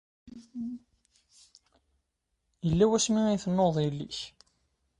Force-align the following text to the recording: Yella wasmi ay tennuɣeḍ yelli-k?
Yella 2.67 2.85
wasmi 2.89 3.21
ay 3.25 3.39
tennuɣeḍ 3.43 3.77
yelli-k? 3.81 4.17